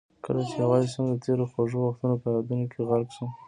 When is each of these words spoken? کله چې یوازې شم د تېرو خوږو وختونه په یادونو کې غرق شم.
کله 0.25 0.41
چې 0.49 0.55
یوازې 0.63 0.87
شم 0.93 1.05
د 1.09 1.15
تېرو 1.25 1.45
خوږو 1.51 1.79
وختونه 1.83 2.15
په 2.21 2.27
یادونو 2.35 2.65
کې 2.71 2.79
غرق 2.89 3.09
شم. 3.15 3.29